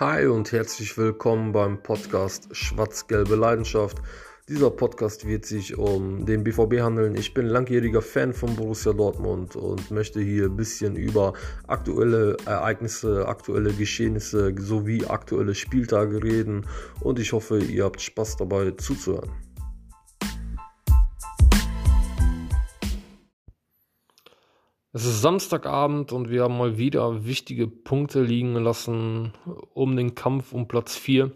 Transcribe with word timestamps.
Hi 0.00 0.26
und 0.26 0.50
herzlich 0.50 0.98
willkommen 0.98 1.52
beim 1.52 1.80
Podcast 1.80 2.48
Schwarz-Gelbe 2.50 3.36
Leidenschaft. 3.36 3.98
Dieser 4.48 4.72
Podcast 4.72 5.24
wird 5.24 5.46
sich 5.46 5.78
um 5.78 6.26
den 6.26 6.42
BVB 6.42 6.80
handeln. 6.80 7.14
Ich 7.14 7.32
bin 7.32 7.46
langjähriger 7.46 8.02
Fan 8.02 8.32
von 8.32 8.56
Borussia 8.56 8.92
Dortmund 8.92 9.54
und 9.54 9.92
möchte 9.92 10.20
hier 10.20 10.46
ein 10.46 10.56
bisschen 10.56 10.96
über 10.96 11.34
aktuelle 11.68 12.36
Ereignisse, 12.44 13.28
aktuelle 13.28 13.72
Geschehnisse 13.72 14.52
sowie 14.58 15.06
aktuelle 15.06 15.54
Spieltage 15.54 16.24
reden 16.24 16.66
und 16.98 17.20
ich 17.20 17.32
hoffe, 17.32 17.60
ihr 17.60 17.84
habt 17.84 18.00
Spaß 18.00 18.38
dabei 18.38 18.72
zuzuhören. 18.72 19.43
Es 24.96 25.04
ist 25.04 25.22
Samstagabend 25.22 26.12
und 26.12 26.30
wir 26.30 26.44
haben 26.44 26.56
mal 26.56 26.78
wieder 26.78 27.26
wichtige 27.26 27.66
Punkte 27.66 28.22
liegen 28.22 28.54
lassen 28.54 29.32
um 29.72 29.96
den 29.96 30.14
Kampf 30.14 30.52
um 30.52 30.68
Platz 30.68 30.96
4. 30.96 31.32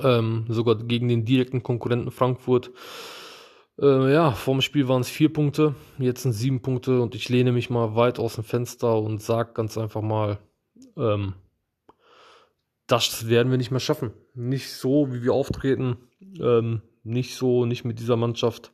Ähm, 0.00 0.44
sogar 0.48 0.74
gegen 0.74 1.06
den 1.06 1.24
direkten 1.24 1.62
Konkurrenten 1.62 2.10
Frankfurt. 2.10 2.72
Äh, 3.80 4.12
ja, 4.12 4.32
vorm 4.32 4.60
Spiel 4.60 4.88
waren 4.88 5.02
es 5.02 5.08
vier 5.08 5.32
Punkte, 5.32 5.76
jetzt 5.98 6.22
sind 6.22 6.32
sieben 6.32 6.62
Punkte 6.62 7.00
und 7.00 7.14
ich 7.14 7.28
lehne 7.28 7.52
mich 7.52 7.70
mal 7.70 7.94
weit 7.94 8.18
aus 8.18 8.34
dem 8.34 8.42
Fenster 8.42 8.98
und 8.98 9.22
sage 9.22 9.52
ganz 9.52 9.78
einfach 9.78 10.02
mal, 10.02 10.40
ähm, 10.96 11.34
das 12.88 13.28
werden 13.28 13.52
wir 13.52 13.58
nicht 13.58 13.70
mehr 13.70 13.78
schaffen. 13.78 14.10
Nicht 14.34 14.72
so, 14.72 15.12
wie 15.12 15.22
wir 15.22 15.32
auftreten, 15.32 15.98
ähm, 16.40 16.82
nicht 17.04 17.36
so, 17.36 17.66
nicht 17.66 17.84
mit 17.84 18.00
dieser 18.00 18.16
Mannschaft 18.16 18.72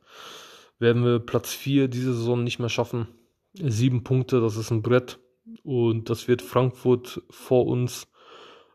werden 0.78 1.04
wir 1.04 1.18
Platz 1.18 1.52
4 1.52 1.88
diese 1.88 2.14
Saison 2.14 2.42
nicht 2.42 2.58
mehr 2.58 2.70
schaffen 2.70 3.08
sieben 3.54 4.04
Punkte, 4.04 4.40
das 4.40 4.56
ist 4.56 4.70
ein 4.70 4.82
Brett. 4.82 5.18
Und 5.64 6.08
das 6.08 6.28
wird 6.28 6.42
Frankfurt 6.42 7.22
vor 7.30 7.66
uns 7.66 8.08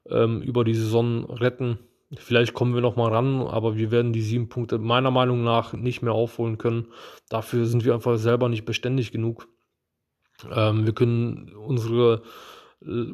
ähm, 0.09 0.41
über 0.41 0.63
die 0.63 0.75
Saison 0.75 1.25
retten. 1.25 1.79
Vielleicht 2.15 2.53
kommen 2.53 2.73
wir 2.73 2.81
noch 2.81 2.95
mal 2.95 3.11
ran, 3.11 3.41
aber 3.41 3.75
wir 3.75 3.91
werden 3.91 4.13
die 4.13 4.21
sieben 4.21 4.47
Punkte 4.47 4.77
meiner 4.77 5.11
Meinung 5.11 5.43
nach 5.43 5.73
nicht 5.73 6.01
mehr 6.01 6.13
aufholen 6.13 6.57
können. 6.57 6.87
Dafür 7.29 7.65
sind 7.65 7.83
wir 7.83 7.93
einfach 7.93 8.17
selber 8.17 8.47
nicht 8.47 8.65
beständig 8.65 9.11
genug. 9.11 9.47
Ähm, 10.49 10.85
wir 10.85 10.93
können 10.93 11.53
unsere 11.55 12.21
äh, 12.81 13.05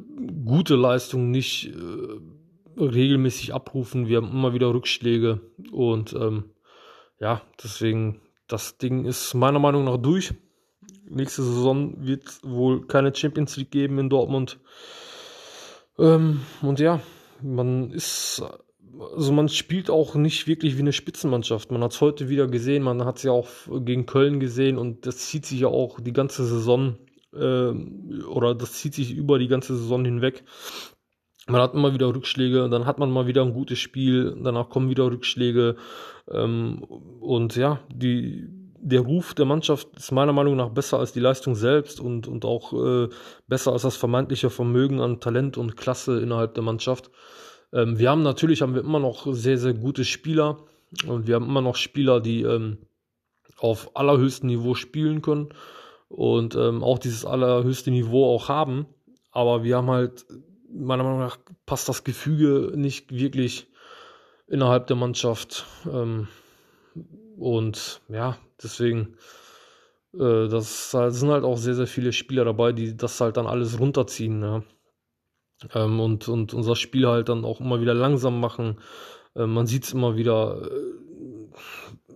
gute 0.45 0.75
Leistung 0.75 1.31
nicht 1.31 1.73
äh, 1.73 2.79
regelmäßig 2.79 3.53
abrufen. 3.53 4.07
Wir 4.07 4.17
haben 4.17 4.31
immer 4.31 4.53
wieder 4.53 4.73
Rückschläge 4.73 5.41
und 5.71 6.13
ähm, 6.13 6.51
ja, 7.19 7.41
deswegen 7.63 8.21
das 8.47 8.77
Ding 8.77 9.05
ist 9.05 9.33
meiner 9.33 9.59
Meinung 9.59 9.85
nach 9.85 9.97
durch 9.97 10.33
nächste 11.09 11.43
Saison 11.43 11.95
wird 12.05 12.23
wohl 12.43 12.85
keine 12.87 13.13
Champions 13.15 13.57
League 13.57 13.71
geben 13.71 13.99
in 13.99 14.09
Dortmund. 14.09 14.59
Ähm, 15.97 16.41
und 16.61 16.79
ja, 16.79 17.01
man 17.41 17.91
ist, 17.91 18.43
also 19.15 19.31
man 19.31 19.49
spielt 19.49 19.89
auch 19.89 20.15
nicht 20.15 20.47
wirklich 20.47 20.77
wie 20.77 20.81
eine 20.81 20.93
Spitzenmannschaft. 20.93 21.71
Man 21.71 21.83
hat 21.83 21.91
es 21.91 22.01
heute 22.01 22.29
wieder 22.29 22.47
gesehen, 22.47 22.83
man 22.83 23.05
hat 23.05 23.17
es 23.17 23.23
ja 23.23 23.31
auch 23.31 23.49
gegen 23.67 24.05
Köln 24.05 24.39
gesehen 24.39 24.77
und 24.77 25.05
das 25.05 25.17
zieht 25.17 25.45
sich 25.45 25.61
ja 25.61 25.67
auch 25.67 25.99
die 25.99 26.13
ganze 26.13 26.45
Saison 26.45 26.97
äh, 27.33 27.71
oder 28.25 28.55
das 28.55 28.73
zieht 28.73 28.93
sich 28.93 29.13
über 29.13 29.39
die 29.39 29.47
ganze 29.47 29.75
Saison 29.75 30.05
hinweg. 30.05 30.43
Man 31.45 31.61
hat 31.61 31.73
immer 31.73 31.93
wieder 31.93 32.07
Rückschläge, 32.15 32.69
dann 32.69 32.85
hat 32.85 32.99
man 32.99 33.11
mal 33.11 33.27
wieder 33.27 33.41
ein 33.41 33.53
gutes 33.53 33.77
Spiel, 33.77 34.37
danach 34.41 34.69
kommen 34.69 34.89
wieder 34.89 35.11
Rückschläge 35.11 35.75
ähm, 36.31 36.83
und 37.19 37.57
ja, 37.57 37.81
die 37.93 38.62
der 38.85 38.99
Ruf 38.99 39.33
der 39.33 39.45
Mannschaft 39.45 39.87
ist 39.95 40.11
meiner 40.11 40.33
Meinung 40.33 40.57
nach 40.57 40.69
besser 40.69 40.99
als 40.99 41.13
die 41.13 41.21
Leistung 41.21 41.55
selbst 41.55 42.01
und, 42.01 42.27
und 42.27 42.43
auch 42.43 42.73
äh, 42.73 43.09
besser 43.47 43.71
als 43.71 43.83
das 43.83 43.95
vermeintliche 43.95 44.49
Vermögen 44.49 44.99
an 44.99 45.21
Talent 45.21 45.57
und 45.57 45.77
Klasse 45.77 46.19
innerhalb 46.19 46.53
der 46.53 46.63
Mannschaft. 46.63 47.09
Ähm, 47.71 47.97
wir 47.97 48.09
haben 48.09 48.23
natürlich 48.23 48.61
haben 48.61 48.75
wir 48.75 48.81
immer 48.81 48.99
noch 48.99 49.25
sehr, 49.31 49.57
sehr 49.57 49.73
gute 49.73 50.03
Spieler 50.03 50.57
und 51.07 51.27
wir 51.27 51.35
haben 51.35 51.45
immer 51.45 51.61
noch 51.61 51.77
Spieler, 51.77 52.19
die 52.19 52.41
ähm, 52.41 52.79
auf 53.57 53.95
allerhöchstem 53.95 54.47
Niveau 54.47 54.75
spielen 54.75 55.21
können 55.21 55.49
und 56.09 56.55
ähm, 56.55 56.83
auch 56.83 56.99
dieses 56.99 57.25
allerhöchste 57.25 57.89
Niveau 57.89 58.35
auch 58.35 58.49
haben. 58.49 58.85
Aber 59.31 59.63
wir 59.63 59.77
haben 59.77 59.89
halt, 59.89 60.25
meiner 60.69 61.03
Meinung 61.03 61.19
nach, 61.19 61.37
passt 61.65 61.87
das 61.87 62.03
Gefüge 62.03 62.73
nicht 62.75 63.13
wirklich 63.15 63.67
innerhalb 64.47 64.87
der 64.87 64.97
Mannschaft. 64.97 65.65
Ähm, 65.89 66.27
und 67.43 67.99
ja, 68.07 68.37
deswegen, 68.63 69.17
äh, 70.13 70.47
das, 70.47 70.91
das, 70.91 71.19
sind 71.19 71.29
halt 71.29 71.43
auch 71.43 71.57
sehr, 71.57 71.75
sehr 71.75 71.87
viele 71.87 72.13
Spieler 72.13 72.45
dabei, 72.45 72.71
die 72.71 72.95
das 72.95 73.19
halt 73.19 73.35
dann 73.35 73.47
alles 73.47 73.79
runterziehen. 73.79 74.41
Ja. 74.41 74.63
Ähm, 75.75 75.99
und, 75.99 76.29
und 76.29 76.53
unser 76.53 76.77
Spiel 76.77 77.05
halt 77.05 77.27
dann 77.27 77.43
auch 77.43 77.59
immer 77.59 77.81
wieder 77.81 77.93
langsam 77.93 78.39
machen. 78.39 78.79
Äh, 79.35 79.45
man 79.45 79.67
sieht 79.67 79.83
es 79.83 79.91
immer 79.93 80.15
wieder, 80.15 80.71
äh, 80.71 81.57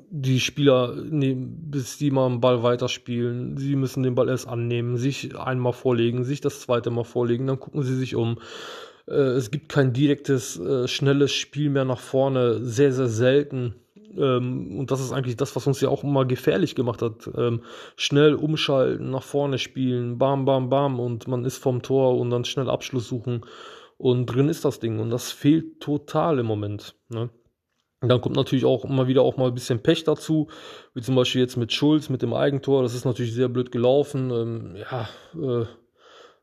die 0.10 0.40
Spieler, 0.40 0.96
ne, 0.96 1.36
bis 1.36 1.98
die 1.98 2.10
mal 2.10 2.28
einen 2.28 2.40
Ball 2.40 2.64
weiterspielen, 2.64 3.58
sie 3.58 3.76
müssen 3.76 4.04
den 4.04 4.16
Ball 4.16 4.30
erst 4.30 4.48
annehmen, 4.48 4.96
sich 4.96 5.38
einmal 5.38 5.74
vorlegen, 5.74 6.24
sich 6.24 6.40
das 6.40 6.62
zweite 6.62 6.90
Mal 6.90 7.04
vorlegen, 7.04 7.48
dann 7.48 7.60
gucken 7.60 7.84
sie 7.84 7.98
sich 7.98 8.16
um. 8.16 8.40
Äh, 9.08 9.36
es 9.36 9.52
gibt 9.52 9.68
kein 9.68 9.92
direktes, 9.92 10.58
äh, 10.58 10.88
schnelles 10.88 11.34
Spiel 11.34 11.70
mehr 11.70 11.84
nach 11.84 12.00
vorne, 12.00 12.64
sehr, 12.64 12.94
sehr 12.94 13.10
selten. 13.10 13.76
Ähm, 14.18 14.80
und 14.80 14.92
das 14.92 15.00
ist 15.00 15.12
eigentlich 15.12 15.36
das, 15.36 15.56
was 15.56 15.68
uns 15.68 15.82
ja 15.82 15.90
auch 15.90 16.04
immer 16.04 16.26
gefährlich 16.26 16.76
gemacht 16.76 17.02
hat. 17.02 17.30
Ähm, 17.36 17.62
schnell 17.96 18.36
umschalten, 18.36 19.12
nach 19.12 19.24
vorne 19.24 19.58
spielen, 19.58 20.18
bam, 20.18 20.46
bam, 20.46 20.70
bam 20.70 21.00
und 21.00 21.28
man 21.28 21.46
ist 21.46 21.58
vom 21.58 21.82
Tor 21.82 22.18
und 22.18 22.30
dann 22.30 22.46
schnell 22.46 22.70
Abschluss 22.70 23.08
suchen. 23.08 23.46
Und 23.98 24.28
drin 24.28 24.50
ist 24.50 24.66
das 24.66 24.80
Ding 24.80 25.00
und 25.00 25.10
das 25.10 25.32
fehlt 25.32 25.80
total 25.80 26.40
im 26.40 26.46
Moment. 26.46 26.96
Ne? 27.10 27.30
Und 28.00 28.10
dann 28.10 28.22
kommt 28.22 28.36
natürlich 28.36 28.66
auch 28.66 28.86
immer 28.86 29.08
wieder 29.08 29.24
auch 29.24 29.38
mal 29.38 29.48
ein 29.48 29.56
bisschen 29.56 29.82
Pech 29.82 30.04
dazu, 30.04 30.50
wie 30.94 31.02
zum 31.02 31.16
Beispiel 31.16 31.42
jetzt 31.42 31.58
mit 31.58 31.74
Schulz, 31.74 32.10
mit 32.10 32.22
dem 32.22 32.34
Eigentor. 32.34 32.84
Das 32.84 32.94
ist 32.94 33.06
natürlich 33.06 33.34
sehr 33.34 33.50
blöd 33.50 33.72
gelaufen. 33.72 34.30
Ähm, 34.30 34.76
ja, 34.76 35.10
äh, 35.34 35.66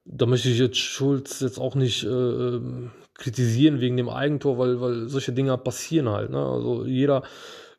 da 0.05 0.27
möchte 0.27 0.49
ich 0.49 0.59
jetzt 0.59 0.79
Schulz 0.79 1.41
jetzt 1.41 1.59
auch 1.59 1.77
nicht 1.77 2.03
äh, 2.05 2.09
ähm, 2.09 2.91
kritisieren 3.15 3.81
wegen 3.81 3.97
dem 3.97 4.09
Eigentor, 4.09 4.59
weil, 4.59 4.81
weil 4.81 5.09
solche 5.09 5.33
Dinge 5.33 5.57
passieren 5.57 6.09
halt. 6.09 6.31
Ne? 6.31 6.45
Also 6.45 6.85
jeder 6.85 7.23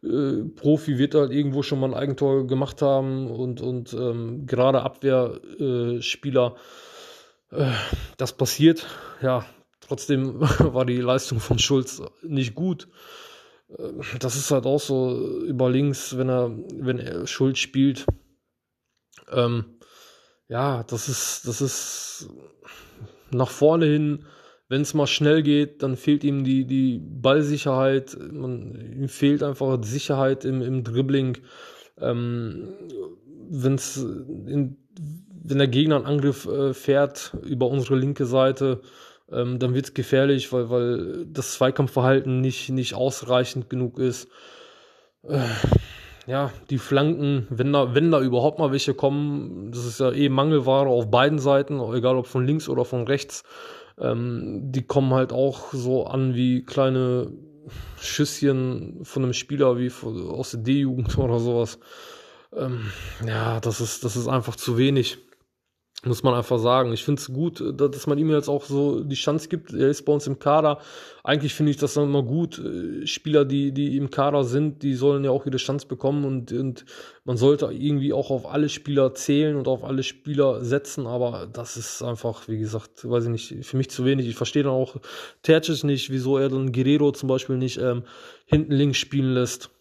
äh, 0.05 0.43
Profi 0.55 0.97
wird 0.97 1.15
halt 1.15 1.31
irgendwo 1.31 1.63
schon 1.63 1.79
mal 1.79 1.87
ein 1.87 1.99
Eigentor 1.99 2.47
gemacht 2.47 2.81
haben 2.81 3.29
und, 3.29 3.61
und 3.61 3.93
ähm, 3.93 4.45
gerade 4.45 4.81
Abwehrspieler, 4.81 6.55
äh, 7.51 7.71
das 8.17 8.33
passiert. 8.33 8.85
Ja, 9.21 9.45
trotzdem 9.81 10.39
war 10.59 10.85
die 10.85 11.01
Leistung 11.01 11.39
von 11.39 11.59
Schulz 11.59 12.01
nicht 12.21 12.55
gut. 12.55 12.87
Äh, 13.69 13.91
das 14.19 14.35
ist 14.35 14.51
halt 14.51 14.65
auch 14.65 14.79
so 14.79 15.39
über 15.41 15.69
links, 15.69 16.17
wenn 16.17 16.29
er, 16.29 16.51
wenn 16.75 16.99
er 16.99 17.27
Schulz 17.27 17.59
spielt. 17.59 18.05
Ähm, 19.31 19.65
ja, 20.47 20.83
das 20.83 21.09
ist, 21.09 21.47
das 21.47 21.61
ist 21.61 22.29
nach 23.31 23.49
vorne 23.49 23.85
hin, 23.85 24.25
wenn 24.67 24.81
es 24.81 24.93
mal 24.93 25.07
schnell 25.07 25.43
geht, 25.43 25.83
dann 25.83 25.95
fehlt 25.95 26.23
ihm 26.23 26.43
die, 26.43 26.65
die 26.65 26.99
Ballsicherheit, 26.99 28.17
man, 28.31 28.93
ihm 28.97 29.09
fehlt 29.09 29.43
einfach 29.43 29.77
Sicherheit 29.83 30.43
im, 30.45 30.61
im 30.61 30.83
Dribbling. 30.83 31.37
Ähm, 31.99 32.69
wenn's 33.49 33.97
in, 33.97 34.77
wenn 35.47 35.57
der 35.59 35.67
Gegner 35.67 35.97
einen 35.97 36.05
Angriff 36.05 36.47
äh, 36.47 36.73
fährt 36.73 37.37
über 37.43 37.67
unsere 37.67 37.95
linke 37.95 38.25
Seite, 38.25 38.81
ähm, 39.31 39.59
dann 39.59 39.73
wird 39.75 39.85
es 39.85 39.93
gefährlich, 39.93 40.51
weil, 40.51 40.69
weil 40.69 41.25
das 41.27 41.53
Zweikampfverhalten 41.53 42.41
nicht, 42.41 42.69
nicht 42.69 42.95
ausreichend 42.95 43.69
genug 43.69 43.99
ist. 43.99 44.27
Äh, 45.23 45.39
ja, 46.27 46.51
die 46.71 46.79
Flanken, 46.79 47.45
wenn 47.51 47.71
da, 47.71 47.93
wenn 47.93 48.09
da 48.09 48.19
überhaupt 48.19 48.57
mal 48.57 48.71
welche 48.71 48.95
kommen, 48.95 49.71
das 49.71 49.85
ist 49.85 49.99
ja 49.99 50.11
eh 50.11 50.29
Mangelware 50.29 50.89
auf 50.89 51.11
beiden 51.11 51.37
Seiten, 51.37 51.79
egal 51.93 52.17
ob 52.17 52.25
von 52.25 52.45
links 52.45 52.67
oder 52.67 52.83
von 52.83 53.05
rechts, 53.05 53.43
ähm, 53.99 54.71
die 54.71 54.83
kommen 54.83 55.13
halt 55.13 55.31
auch 55.31 55.73
so 55.73 56.05
an 56.05 56.35
wie 56.35 56.63
kleine 56.63 57.31
Schüsschen 57.99 59.03
von 59.03 59.23
einem 59.23 59.33
Spieler 59.33 59.77
wie 59.77 59.91
aus 60.03 60.51
der 60.51 60.61
D-Jugend 60.61 61.17
oder 61.17 61.39
sowas. 61.39 61.79
Ähm, 62.53 62.91
ja, 63.25 63.59
das 63.59 63.81
ist, 63.81 64.03
das 64.03 64.15
ist 64.15 64.27
einfach 64.27 64.55
zu 64.55 64.77
wenig. 64.77 65.17
Muss 66.05 66.21
man 66.21 66.35
einfach 66.35 66.59
sagen. 66.59 66.93
Ich 66.93 67.03
finde 67.03 67.19
es 67.19 67.33
gut, 67.33 67.61
äh, 67.61 67.73
dass 67.73 68.05
man 68.05 68.19
ihm 68.19 68.29
jetzt 68.29 68.47
auch 68.47 68.63
so 68.63 69.03
die 69.03 69.15
Chance 69.15 69.49
gibt. 69.49 69.73
Er 69.73 69.89
ist 69.89 70.03
bei 70.03 70.13
uns 70.13 70.27
im 70.27 70.37
Kader. 70.37 70.79
Eigentlich 71.23 71.55
finde 71.55 71.71
ich 71.71 71.77
das 71.77 71.95
dann 71.95 72.03
immer 72.03 72.21
gut. 72.21 72.59
Äh, 72.59 73.07
Spieler, 73.07 73.43
die, 73.43 73.71
die 73.71 73.97
im 73.97 74.11
Kader 74.11 74.43
sind, 74.43 74.83
die 74.83 74.93
sollen 74.93 75.23
ja 75.23 75.31
auch 75.31 75.47
ihre 75.47 75.57
Chance 75.57 75.87
bekommen 75.87 76.23
und, 76.23 76.51
und 76.51 76.85
man 77.23 77.37
sollte 77.37 77.65
irgendwie 77.71 78.13
auch 78.13 78.29
auf 78.29 78.45
alle 78.45 78.69
Spieler 78.69 79.15
zählen 79.15 79.55
und 79.55 79.67
auf 79.67 79.83
alle 79.83 80.03
Spieler 80.03 80.63
setzen. 80.63 81.07
Aber 81.07 81.47
das 81.51 81.75
ist 81.75 82.03
einfach, 82.03 82.47
wie 82.47 82.59
gesagt, 82.59 83.09
weiß 83.09 83.23
ich 83.23 83.29
nicht, 83.31 83.65
für 83.65 83.77
mich 83.77 83.89
zu 83.89 84.05
wenig. 84.05 84.27
Ich 84.27 84.35
verstehe 84.35 84.63
dann 84.63 84.73
auch 84.73 84.97
Tercic 85.41 85.83
nicht, 85.85 86.11
wieso 86.11 86.37
er 86.37 86.49
dann 86.49 86.71
Guerrero 86.71 87.13
zum 87.13 87.29
Beispiel 87.29 87.57
nicht 87.57 87.79
ähm, 87.79 88.03
hinten 88.45 88.73
links 88.73 88.99
spielen 88.99 89.33
lässt 89.33 89.71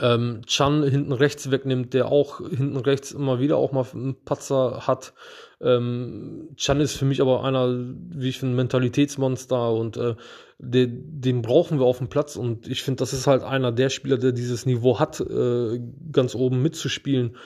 ähm, 0.00 0.42
Chan 0.46 0.82
hinten 0.84 1.12
rechts 1.12 1.50
wegnimmt, 1.50 1.94
der 1.94 2.06
auch 2.06 2.38
hinten 2.38 2.76
rechts 2.76 3.12
immer 3.12 3.40
wieder 3.40 3.56
auch 3.56 3.72
mal 3.72 3.86
einen 3.92 4.16
Patzer 4.24 4.86
hat. 4.86 5.14
Ähm, 5.60 6.50
Chan 6.56 6.80
ist 6.80 6.96
für 6.96 7.04
mich 7.04 7.20
aber 7.20 7.44
einer, 7.44 7.68
wie 7.70 8.28
ich 8.28 8.38
finde, 8.38 8.56
Mentalitätsmonster 8.56 9.72
und 9.72 9.96
äh, 9.96 10.14
den, 10.58 11.20
den 11.20 11.42
brauchen 11.42 11.78
wir 11.78 11.86
auf 11.86 11.98
dem 11.98 12.08
Platz 12.08 12.36
und 12.36 12.68
ich 12.68 12.82
finde, 12.82 12.98
das 12.98 13.12
ist 13.12 13.26
halt 13.26 13.42
einer 13.42 13.72
der 13.72 13.90
Spieler, 13.90 14.18
der 14.18 14.32
dieses 14.32 14.66
Niveau 14.66 14.98
hat, 14.98 15.20
äh, 15.20 15.80
ganz 16.12 16.34
oben 16.34 16.62
mitzuspielen. 16.62 17.36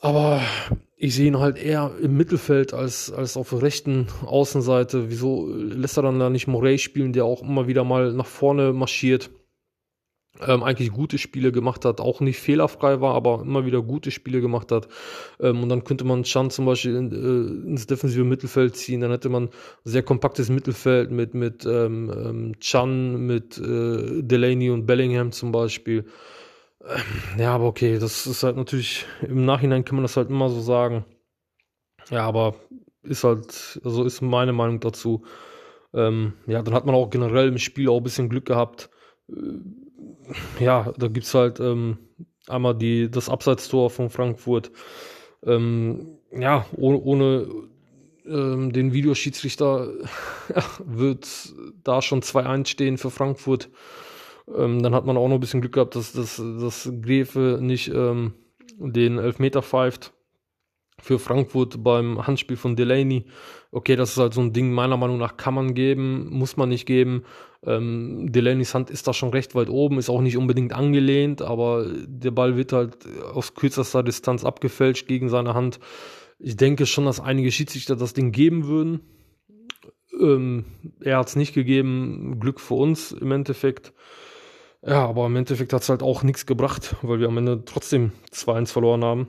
Aber 0.00 0.40
ich 0.96 1.14
sehe 1.14 1.28
ihn 1.28 1.38
halt 1.38 1.56
eher 1.56 1.92
im 2.00 2.16
Mittelfeld 2.16 2.74
als, 2.74 3.12
als 3.12 3.36
auf 3.36 3.50
der 3.50 3.62
rechten 3.62 4.06
Außenseite. 4.24 5.10
Wieso 5.10 5.46
lässt 5.48 5.96
er 5.96 6.02
dann 6.02 6.18
da 6.18 6.30
nicht 6.30 6.46
Morey 6.46 6.78
spielen, 6.78 7.12
der 7.12 7.24
auch 7.24 7.42
immer 7.42 7.68
wieder 7.68 7.84
mal 7.84 8.12
nach 8.12 8.26
vorne 8.26 8.72
marschiert? 8.72 9.30
Ähm, 10.40 10.62
eigentlich 10.62 10.90
gute 10.92 11.18
Spiele 11.18 11.52
gemacht 11.52 11.84
hat, 11.84 12.00
auch 12.00 12.20
nicht 12.20 12.38
fehlerfrei 12.38 13.00
war, 13.00 13.14
aber 13.14 13.42
immer 13.42 13.66
wieder 13.66 13.82
gute 13.82 14.10
Spiele 14.10 14.40
gemacht 14.40 14.72
hat. 14.72 14.88
Ähm, 15.40 15.62
und 15.62 15.68
dann 15.68 15.84
könnte 15.84 16.04
man 16.04 16.24
Chan 16.24 16.50
zum 16.50 16.66
Beispiel 16.66 16.96
in, 16.96 17.12
äh, 17.12 17.68
ins 17.68 17.86
defensive 17.86 18.24
Mittelfeld 18.24 18.76
ziehen, 18.76 19.00
dann 19.00 19.10
hätte 19.10 19.28
man 19.28 19.50
sehr 19.84 20.02
kompaktes 20.02 20.50
Mittelfeld 20.50 21.10
mit, 21.10 21.34
mit 21.34 21.64
ähm, 21.64 22.12
ähm, 22.14 22.60
Chan, 22.60 23.26
mit 23.26 23.58
äh, 23.58 24.22
Delaney 24.22 24.70
und 24.70 24.86
Bellingham 24.86 25.32
zum 25.32 25.52
Beispiel. 25.52 26.04
Ähm, 26.84 27.38
ja, 27.38 27.54
aber 27.54 27.66
okay, 27.66 27.98
das 27.98 28.26
ist 28.26 28.42
halt 28.42 28.56
natürlich, 28.56 29.06
im 29.22 29.44
Nachhinein 29.44 29.84
kann 29.84 29.96
man 29.96 30.04
das 30.04 30.16
halt 30.16 30.30
immer 30.30 30.48
so 30.48 30.60
sagen. 30.60 31.04
Ja, 32.10 32.26
aber 32.26 32.56
ist 33.02 33.24
halt, 33.24 33.80
also 33.84 34.04
ist 34.04 34.20
meine 34.20 34.52
Meinung 34.52 34.80
dazu. 34.80 35.24
Ähm, 35.94 36.34
ja, 36.46 36.62
dann 36.62 36.74
hat 36.74 36.86
man 36.86 36.94
auch 36.94 37.10
generell 37.10 37.48
im 37.48 37.58
Spiel 37.58 37.88
auch 37.88 37.98
ein 37.98 38.02
bisschen 38.02 38.28
Glück 38.28 38.46
gehabt. 38.46 38.90
Äh, 39.28 39.34
ja, 40.58 40.92
da 40.96 41.08
gibt 41.08 41.26
es 41.26 41.34
halt 41.34 41.60
ähm, 41.60 41.98
einmal 42.48 42.74
die, 42.74 43.10
das 43.10 43.28
Abseitstor 43.28 43.90
von 43.90 44.10
Frankfurt. 44.10 44.70
Ähm, 45.44 46.18
ja, 46.32 46.66
ohne, 46.76 46.98
ohne 47.00 47.48
ähm, 48.26 48.72
den 48.72 48.92
Videoschiedsrichter 48.92 49.88
wird 50.84 51.54
da 51.82 52.00
schon 52.02 52.22
2-1 52.22 52.66
stehen 52.66 52.98
für 52.98 53.10
Frankfurt. 53.10 53.68
Ähm, 54.54 54.82
dann 54.82 54.94
hat 54.94 55.04
man 55.04 55.16
auch 55.16 55.28
noch 55.28 55.36
ein 55.36 55.40
bisschen 55.40 55.60
Glück 55.60 55.74
gehabt, 55.74 55.96
dass, 55.96 56.12
dass, 56.12 56.36
dass 56.36 56.90
Gräfe 57.02 57.58
nicht 57.60 57.88
ähm, 57.88 58.34
den 58.78 59.18
Elfmeter 59.18 59.62
pfeift 59.62 60.13
für 61.00 61.18
Frankfurt 61.18 61.82
beim 61.82 62.26
Handspiel 62.26 62.56
von 62.56 62.76
Delaney. 62.76 63.24
Okay, 63.70 63.96
das 63.96 64.12
ist 64.12 64.18
halt 64.18 64.34
so 64.34 64.40
ein 64.40 64.52
Ding, 64.52 64.72
meiner 64.72 64.96
Meinung 64.96 65.18
nach 65.18 65.36
kann 65.36 65.54
man 65.54 65.74
geben, 65.74 66.28
muss 66.30 66.56
man 66.56 66.68
nicht 66.68 66.86
geben. 66.86 67.24
Ähm, 67.66 68.30
Delaneys 68.30 68.74
Hand 68.74 68.90
ist 68.90 69.06
da 69.08 69.12
schon 69.12 69.30
recht 69.30 69.54
weit 69.54 69.68
oben, 69.68 69.98
ist 69.98 70.10
auch 70.10 70.20
nicht 70.20 70.36
unbedingt 70.36 70.72
angelehnt, 70.72 71.42
aber 71.42 71.86
der 72.06 72.30
Ball 72.30 72.56
wird 72.56 72.72
halt 72.72 72.98
aus 73.32 73.54
kürzester 73.54 74.02
Distanz 74.02 74.44
abgefälscht 74.44 75.08
gegen 75.08 75.28
seine 75.28 75.54
Hand. 75.54 75.80
Ich 76.38 76.56
denke 76.56 76.86
schon, 76.86 77.06
dass 77.06 77.20
einige 77.20 77.50
Schiedsrichter 77.50 77.96
das 77.96 78.12
Ding 78.12 78.32
geben 78.32 78.66
würden. 78.66 79.00
Ähm, 80.20 80.64
er 81.00 81.18
hat 81.18 81.28
es 81.28 81.36
nicht 81.36 81.54
gegeben, 81.54 82.38
Glück 82.38 82.60
für 82.60 82.74
uns 82.74 83.12
im 83.12 83.32
Endeffekt. 83.32 83.92
Ja, 84.86 85.06
aber 85.06 85.26
im 85.26 85.36
Endeffekt 85.36 85.72
hat 85.72 85.82
es 85.82 85.88
halt 85.88 86.02
auch 86.02 86.22
nichts 86.22 86.44
gebracht, 86.44 86.96
weil 87.02 87.18
wir 87.18 87.28
am 87.28 87.38
Ende 87.38 87.64
trotzdem 87.64 88.12
2-1 88.30 88.66
verloren 88.72 89.04
haben. 89.04 89.28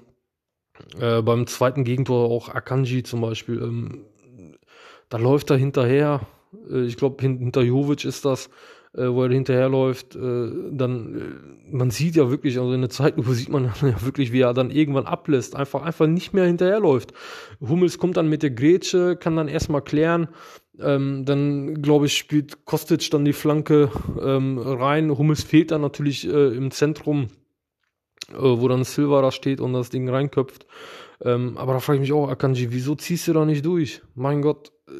Äh, 1.00 1.22
beim 1.22 1.48
zweiten 1.48 1.83
Gegentor 1.83 2.30
auch 2.30 2.50
Akanji 2.50 3.04
zum 3.04 3.22
Beispiel. 3.22 3.62
Ähm, 3.62 4.06
da 5.10 5.18
läuft 5.18 5.50
er 5.51 5.57
hinterher, 5.57 6.22
äh, 6.69 6.86
ich 6.86 6.98
glaube, 6.98 7.22
hinter 7.22 7.62
Jovic 7.62 8.06
ist 8.06 8.25
das, 8.25 8.50
äh, 8.98 9.10
wo 9.10 9.24
er 9.24 9.30
hinterherläuft, 9.30 10.16
äh, 10.16 10.50
dann, 10.72 11.16
äh, 11.16 11.75
man 11.75 11.92
sieht 11.92 12.16
ja 12.16 12.30
wirklich, 12.30 12.57
also 12.57 12.72
in 12.72 12.80
der 12.80 12.89
Zeitlupe 12.89 13.33
sieht 13.33 13.50
man 13.50 13.66
ja 13.66 14.06
wirklich, 14.06 14.31
wie 14.31 14.39
er 14.39 14.54
dann 14.54 14.72
irgendwann 14.72 15.06
ablässt, 15.06 15.56
einfach, 15.56 15.81
einfach 15.81 16.07
nicht 16.07 16.33
mehr 16.33 16.45
hinterherläuft. 16.45 17.12
Hummels 17.60 17.98
kommt 17.98 18.16
dann 18.16 18.30
mit 18.30 18.42
der 18.42 18.51
Grätsche, 18.51 19.18
kann 19.18 19.36
dann 19.36 19.50
erstmal 19.50 19.81
klären, 19.81 20.30
ähm, 20.80 21.25
dann, 21.25 21.81
glaube 21.81 22.06
ich, 22.06 22.18
spielt 22.18 22.63
Kostic 22.66 23.10
dann 23.12 23.25
die 23.25 23.33
Flanke 23.33 23.92
ähm, 24.22 24.57
rein. 24.57 25.18
Hummels 25.18 25.44
fehlt 25.44 25.72
dann 25.72 25.81
natürlich 25.81 26.25
im 26.25 26.72
Zentrum, 26.72 27.27
wo 28.33 28.68
dann 28.68 28.83
Silva 28.83 29.22
da 29.22 29.31
steht 29.31 29.62
und 29.62 29.74
das 29.74 29.89
Ding 29.89 30.10
reinköpft. 30.10 30.66
Ähm, 31.22 31.57
aber 31.57 31.74
da 31.74 31.80
frage 31.80 31.98
ich 31.98 32.01
mich 32.01 32.13
auch, 32.13 32.30
Akanji, 32.30 32.68
wieso 32.72 32.95
ziehst 32.95 33.27
du 33.27 33.33
da 33.33 33.45
nicht 33.45 33.66
durch? 33.66 34.01
Mein 34.16 34.42
Gott, 34.42 34.72
äh, 34.88 34.92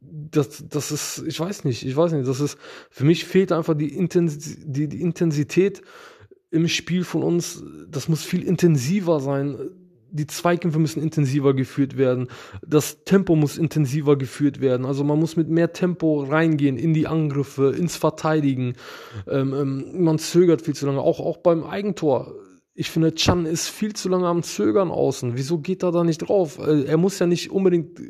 das, 0.00 0.64
das 0.68 0.90
ist, 0.90 1.24
ich 1.26 1.38
weiß 1.38 1.64
nicht, 1.64 1.84
ich 1.84 1.96
weiß 1.96 2.12
nicht, 2.12 2.28
das 2.28 2.40
ist, 2.40 2.58
für 2.90 3.04
mich 3.04 3.24
fehlt 3.24 3.52
einfach 3.52 3.74
die, 3.74 3.94
Intens 3.94 4.38
die, 4.64 4.88
die 4.88 5.00
Intensität 5.00 5.82
im 6.50 6.68
Spiel 6.68 7.04
von 7.04 7.22
uns, 7.22 7.62
das 7.88 8.08
muss 8.08 8.22
viel 8.22 8.42
intensiver 8.42 9.20
sein. 9.20 9.56
Die 10.10 10.28
Zweikämpfe 10.28 10.78
müssen 10.78 11.02
intensiver 11.02 11.54
geführt 11.54 11.98
werden. 11.98 12.28
Das 12.64 13.02
Tempo 13.02 13.34
muss 13.34 13.58
intensiver 13.58 14.16
geführt 14.16 14.60
werden. 14.60 14.86
Also 14.86 15.02
man 15.02 15.18
muss 15.18 15.34
mit 15.34 15.48
mehr 15.48 15.72
Tempo 15.72 16.22
reingehen 16.22 16.76
in 16.76 16.94
die 16.94 17.08
Angriffe, 17.08 17.74
ins 17.76 17.96
Verteidigen. 17.96 18.74
Ähm, 19.28 19.52
ähm, 19.52 20.04
man 20.04 20.20
zögert 20.20 20.62
viel 20.62 20.76
zu 20.76 20.86
lange, 20.86 21.00
auch, 21.00 21.18
auch 21.18 21.38
beim 21.38 21.64
Eigentor 21.64 22.32
ich 22.74 22.90
finde, 22.90 23.14
Chan 23.14 23.46
ist 23.46 23.68
viel 23.68 23.94
zu 23.94 24.08
lange 24.08 24.26
am 24.26 24.42
Zögern 24.42 24.90
außen. 24.90 25.36
Wieso 25.36 25.58
geht 25.58 25.84
er 25.84 25.92
da 25.92 26.02
nicht 26.02 26.18
drauf? 26.18 26.58
Äh, 26.58 26.84
er 26.84 26.96
muss 26.96 27.18
ja 27.18 27.26
nicht 27.26 27.50
unbedingt 27.50 28.00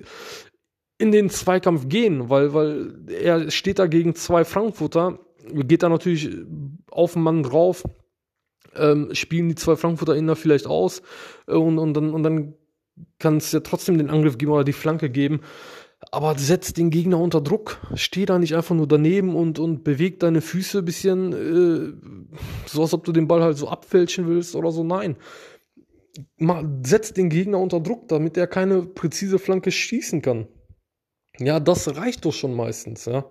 in 0.98 1.12
den 1.12 1.28
Zweikampf 1.28 1.88
gehen, 1.88 2.30
weil, 2.30 2.54
weil 2.54 2.94
er 3.08 3.50
steht 3.50 3.78
da 3.78 3.86
gegen 3.86 4.14
zwei 4.14 4.44
Frankfurter, 4.44 5.18
geht 5.52 5.82
da 5.82 5.88
natürlich 5.88 6.30
auf 6.90 7.12
den 7.12 7.22
Mann 7.22 7.42
drauf, 7.42 7.84
ähm, 8.74 9.10
spielen 9.12 9.50
die 9.50 9.54
zwei 9.54 9.76
Frankfurter 9.76 10.16
Innen 10.16 10.36
vielleicht 10.36 10.66
aus 10.66 11.02
äh, 11.46 11.52
und, 11.54 11.78
und 11.78 11.94
dann, 11.94 12.14
und 12.14 12.22
dann 12.22 12.54
kann 13.18 13.36
es 13.36 13.52
ja 13.52 13.60
trotzdem 13.60 13.98
den 13.98 14.08
Angriff 14.10 14.38
geben 14.38 14.52
oder 14.52 14.64
die 14.64 14.72
Flanke 14.72 15.10
geben. 15.10 15.40
Aber 16.14 16.38
setz 16.38 16.72
den 16.72 16.90
Gegner 16.90 17.18
unter 17.18 17.40
Druck. 17.40 17.80
Steh 17.96 18.24
da 18.24 18.38
nicht 18.38 18.54
einfach 18.54 18.76
nur 18.76 18.86
daneben 18.86 19.34
und, 19.34 19.58
und 19.58 19.82
beweg 19.82 20.20
deine 20.20 20.42
Füße 20.42 20.78
ein 20.78 20.84
bisschen, 20.84 21.32
äh, 21.32 22.38
so 22.66 22.82
als 22.82 22.94
ob 22.94 23.02
du 23.02 23.10
den 23.10 23.26
Ball 23.26 23.42
halt 23.42 23.56
so 23.56 23.66
abfälschen 23.66 24.28
willst 24.28 24.54
oder 24.54 24.70
so. 24.70 24.84
Nein. 24.84 25.16
setz 26.84 27.12
den 27.14 27.30
Gegner 27.30 27.58
unter 27.58 27.80
Druck, 27.80 28.06
damit 28.06 28.36
er 28.36 28.46
keine 28.46 28.82
präzise 28.82 29.40
Flanke 29.40 29.72
schießen 29.72 30.22
kann. 30.22 30.46
Ja, 31.40 31.58
das 31.58 31.96
reicht 31.96 32.24
doch 32.24 32.32
schon 32.32 32.54
meistens, 32.54 33.06
ja. 33.06 33.24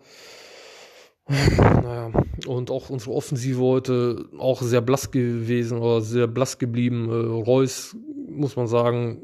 Naja, 1.30 2.12
und 2.48 2.70
auch 2.70 2.90
unsere 2.90 3.14
Offensive 3.14 3.62
heute 3.62 4.26
auch 4.38 4.62
sehr 4.62 4.82
blass 4.82 5.10
gewesen 5.10 5.78
oder 5.78 6.02
sehr 6.02 6.28
blass 6.28 6.58
geblieben. 6.58 7.08
Äh, 7.10 7.14
Reus, 7.14 7.96
muss 8.28 8.58
man 8.58 8.68
sagen, 8.68 9.24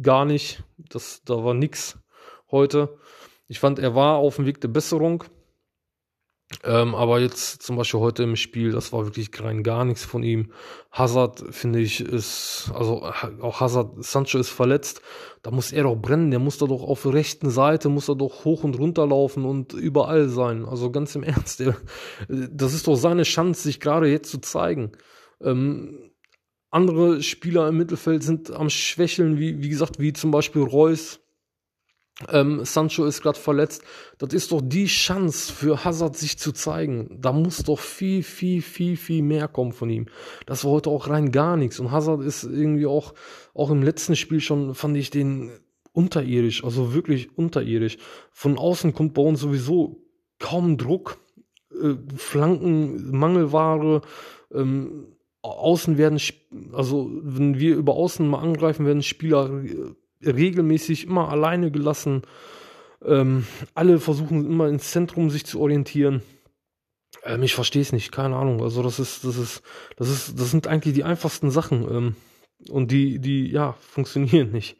gar 0.00 0.24
nicht. 0.24 0.64
Das, 0.78 1.20
da 1.26 1.44
war 1.44 1.52
nix 1.52 1.98
heute. 2.52 2.96
Ich 3.48 3.58
fand, 3.58 3.78
er 3.78 3.94
war 3.94 4.16
auf 4.16 4.36
dem 4.36 4.46
Weg 4.46 4.60
der 4.60 4.68
Besserung. 4.68 5.24
Ähm, 6.64 6.94
aber 6.94 7.20
jetzt 7.20 7.62
zum 7.62 7.76
Beispiel 7.76 8.00
heute 8.00 8.22
im 8.22 8.36
Spiel, 8.36 8.72
das 8.72 8.92
war 8.92 9.04
wirklich 9.06 9.30
rein 9.40 9.62
gar 9.62 9.84
nichts 9.84 10.04
von 10.04 10.22
ihm. 10.22 10.52
Hazard, 10.90 11.42
finde 11.50 11.80
ich, 11.80 12.00
ist, 12.00 12.70
also 12.74 13.02
auch 13.40 13.60
Hazard, 13.60 14.04
Sancho 14.04 14.38
ist 14.38 14.50
verletzt. 14.50 15.00
Da 15.42 15.50
muss 15.50 15.72
er 15.72 15.84
doch 15.84 15.96
brennen. 15.96 16.30
Der 16.30 16.40
muss 16.40 16.58
da 16.58 16.66
doch 16.66 16.82
auf 16.82 17.02
der 17.02 17.14
rechten 17.14 17.50
Seite, 17.50 17.88
muss 17.88 18.08
er 18.08 18.16
doch 18.16 18.44
hoch 18.44 18.64
und 18.64 18.78
runter 18.78 19.06
laufen 19.06 19.44
und 19.44 19.72
überall 19.72 20.28
sein. 20.28 20.66
Also 20.66 20.90
ganz 20.90 21.14
im 21.14 21.22
Ernst, 21.24 21.60
der, 21.60 21.76
das 22.28 22.74
ist 22.74 22.86
doch 22.86 22.96
seine 22.96 23.22
Chance, 23.22 23.62
sich 23.62 23.80
gerade 23.80 24.08
jetzt 24.08 24.30
zu 24.30 24.38
zeigen. 24.38 24.92
Ähm, 25.40 26.10
andere 26.70 27.22
Spieler 27.22 27.68
im 27.68 27.76
Mittelfeld 27.76 28.22
sind 28.22 28.50
am 28.50 28.70
Schwächeln, 28.70 29.38
wie, 29.38 29.62
wie 29.62 29.68
gesagt, 29.68 29.98
wie 29.98 30.12
zum 30.12 30.30
Beispiel 30.30 30.62
Reus. 30.62 31.21
Ähm, 32.28 32.64
Sancho 32.64 33.04
ist 33.04 33.22
gerade 33.22 33.38
verletzt. 33.38 33.82
Das 34.18 34.32
ist 34.34 34.52
doch 34.52 34.60
die 34.62 34.86
Chance 34.86 35.52
für 35.52 35.84
Hazard 35.84 36.16
sich 36.16 36.38
zu 36.38 36.52
zeigen. 36.52 37.18
Da 37.20 37.32
muss 37.32 37.62
doch 37.62 37.78
viel, 37.78 38.22
viel, 38.22 38.62
viel, 38.62 38.96
viel 38.96 39.22
mehr 39.22 39.48
kommen 39.48 39.72
von 39.72 39.90
ihm. 39.90 40.06
Das 40.46 40.64
war 40.64 40.72
heute 40.72 40.90
auch 40.90 41.08
rein 41.08 41.32
gar 41.32 41.56
nichts. 41.56 41.80
Und 41.80 41.90
Hazard 41.90 42.22
ist 42.22 42.44
irgendwie 42.44 42.86
auch, 42.86 43.14
auch 43.54 43.70
im 43.70 43.82
letzten 43.82 44.16
Spiel 44.16 44.40
schon, 44.40 44.74
fand 44.74 44.96
ich 44.96 45.10
den 45.10 45.50
unterirdisch, 45.92 46.64
also 46.64 46.94
wirklich 46.94 47.36
unterirdisch. 47.36 47.98
Von 48.30 48.58
außen 48.58 48.94
kommt 48.94 49.14
bei 49.14 49.22
uns 49.22 49.40
sowieso 49.40 50.02
kaum 50.38 50.76
Druck. 50.76 51.18
Äh, 51.70 51.94
Flanken, 52.16 53.10
Mangelware, 53.10 54.02
ähm, 54.52 55.08
Außen 55.42 55.98
werden, 55.98 56.20
also 56.72 57.10
wenn 57.12 57.58
wir 57.58 57.74
über 57.74 57.94
Außen 57.94 58.26
mal 58.28 58.38
angreifen, 58.38 58.86
werden 58.86 59.02
Spieler 59.02 59.64
äh, 59.64 59.94
regelmäßig 60.24 61.06
immer 61.06 61.28
alleine 61.28 61.70
gelassen. 61.70 62.22
Ähm, 63.04 63.46
alle 63.74 63.98
versuchen 63.98 64.46
immer 64.46 64.68
ins 64.68 64.90
Zentrum 64.90 65.30
sich 65.30 65.44
zu 65.44 65.60
orientieren. 65.60 66.22
Ähm, 67.24 67.42
ich 67.42 67.54
verstehe 67.54 67.82
es 67.82 67.92
nicht, 67.92 68.12
keine 68.12 68.36
Ahnung. 68.36 68.62
Also 68.62 68.82
das 68.82 68.98
ist, 68.98 69.24
das 69.24 69.36
ist, 69.36 69.62
das 69.96 70.08
ist, 70.08 70.38
das 70.38 70.50
sind 70.50 70.66
eigentlich 70.66 70.94
die 70.94 71.04
einfachsten 71.04 71.50
Sachen. 71.50 71.82
Ähm, 71.90 72.16
und 72.70 72.90
die, 72.90 73.18
die, 73.18 73.50
ja, 73.50 73.72
funktionieren 73.80 74.52
nicht. 74.52 74.76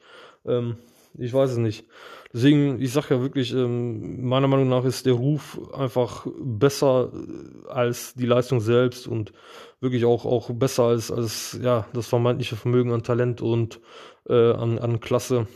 Ähm, 0.47 0.77
ich 1.19 1.33
weiß 1.33 1.51
es 1.53 1.59
nicht. 1.59 1.85
Deswegen, 2.33 2.81
ich 2.81 2.93
sage 2.93 3.15
ja 3.15 3.21
wirklich, 3.21 3.53
ähm, 3.53 4.27
meiner 4.27 4.49
Meinung 4.49 4.69
nach 4.69 4.85
ist 4.85 5.05
der 5.05 5.13
Ruf 5.13 5.61
einfach 5.75 6.27
besser 6.41 7.13
äh, 7.13 7.69
als 7.69 8.15
die 8.15 8.25
Leistung 8.25 8.61
selbst 8.61 9.07
und 9.07 9.33
wirklich 9.81 10.05
auch, 10.07 10.25
auch 10.25 10.51
besser 10.51 10.85
als, 10.85 11.11
als 11.11 11.59
ja, 11.63 11.87
das 11.93 12.07
vermeintliche 12.07 12.57
Vermögen 12.57 12.93
an 12.93 13.03
Talent 13.03 13.43
und 13.43 13.81
äh, 14.29 14.53
an, 14.53 14.79
an 14.79 15.01
Klasse. 15.01 15.47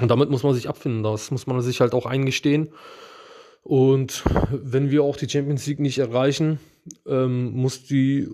Und 0.00 0.08
damit 0.08 0.30
muss 0.30 0.42
man 0.42 0.54
sich 0.54 0.68
abfinden. 0.68 1.02
Das 1.02 1.30
muss 1.30 1.46
man 1.46 1.60
sich 1.60 1.80
halt 1.80 1.92
auch 1.94 2.06
eingestehen. 2.06 2.70
Und 3.62 4.22
wenn 4.50 4.90
wir 4.90 5.02
auch 5.02 5.16
die 5.16 5.28
Champions 5.28 5.66
League 5.66 5.80
nicht 5.80 5.98
erreichen, 5.98 6.60
ähm, 7.06 7.52
muss 7.52 7.84
die 7.84 8.26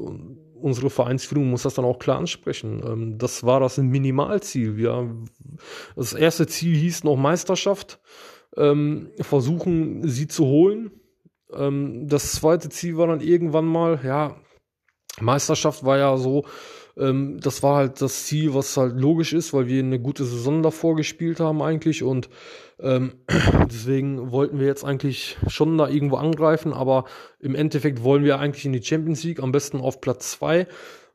unsere 0.64 0.88
Vereinsführung 0.88 1.50
muss 1.50 1.64
das 1.64 1.75
dann 1.75 1.85
auch 1.85 1.99
klar 1.99 2.16
ansprechen. 2.16 2.83
Ähm, 2.87 3.18
das 3.18 3.44
war 3.44 3.61
das 3.61 3.76
Minimalziel. 3.76 4.78
Wir, 4.78 5.14
das 5.94 6.14
erste 6.14 6.47
Ziel 6.47 6.75
hieß 6.75 7.04
noch 7.04 7.16
Meisterschaft, 7.16 8.00
ähm, 8.56 9.11
versuchen 9.21 10.09
sie 10.09 10.26
zu 10.26 10.47
holen. 10.47 10.90
Ähm, 11.52 12.09
das 12.09 12.33
zweite 12.33 12.71
Ziel 12.71 12.97
war 12.97 13.09
dann 13.09 13.21
irgendwann 13.21 13.66
mal, 13.66 14.00
ja, 14.02 14.37
Meisterschaft 15.21 15.85
war 15.85 15.99
ja 15.99 16.16
so, 16.16 16.47
ähm, 16.97 17.39
das 17.41 17.63
war 17.63 17.77
halt 17.77 18.01
das 18.01 18.27
Ziel, 18.27 18.55
was 18.55 18.77
halt 18.77 18.99
logisch 18.99 19.33
ist, 19.33 19.53
weil 19.53 19.67
wir 19.67 19.81
eine 19.81 19.99
gute 19.99 20.25
Saison 20.25 20.63
davor 20.63 20.97
gespielt 20.97 21.41
haben 21.41 21.63
eigentlich 21.63 22.03
und 22.03 22.29
ähm, 22.81 23.15
deswegen 23.71 24.31
wollten 24.31 24.59
wir 24.59 24.67
jetzt 24.67 24.85
eigentlich 24.85 25.37
schon 25.49 25.79
da 25.79 25.89
irgendwo 25.89 26.17
angreifen, 26.17 26.73
aber 26.73 27.05
im 27.41 27.55
Endeffekt 27.55 28.03
wollen 28.03 28.25
wir 28.25 28.39
eigentlich 28.39 28.65
in 28.65 28.73
die 28.73 28.83
Champions 28.83 29.25
League, 29.25 29.43
am 29.43 29.53
besten 29.53 29.81
auf 29.81 30.01
Platz 30.01 30.33
zwei. 30.33 30.67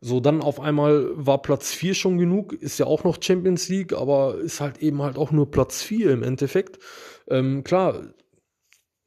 So, 0.01 0.21
dann 0.21 0.41
auf 0.41 0.61
einmal 0.61 1.09
war 1.13 1.41
Platz 1.41 1.73
vier 1.73 1.93
schon 1.93 2.17
genug, 2.17 2.53
ist 2.53 2.79
ja 2.79 2.85
auch 2.85 3.03
noch 3.03 3.17
Champions 3.21 3.67
League, 3.67 3.91
aber 3.91 4.37
ist 4.37 4.61
halt 4.61 4.77
eben 4.81 5.01
halt 5.01 5.17
auch 5.17 5.31
nur 5.31 5.51
Platz 5.51 5.81
vier 5.81 6.11
im 6.11 6.23
Endeffekt. 6.23 6.79
Ähm, 7.27 7.65
klar, 7.65 8.03